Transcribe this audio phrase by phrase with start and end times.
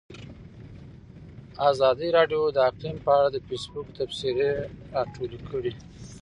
[1.71, 4.49] ازادي راډیو د اقلیم په اړه د فیسبوک تبصرې
[4.95, 5.73] راټولې کړي.